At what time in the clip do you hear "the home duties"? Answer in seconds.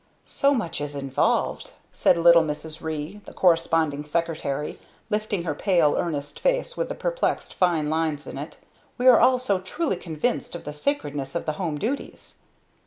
11.45-12.37